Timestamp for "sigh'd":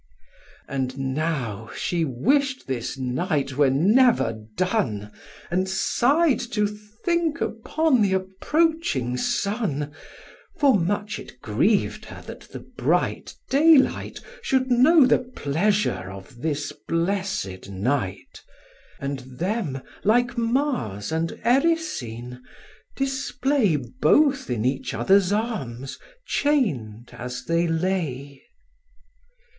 5.69-6.39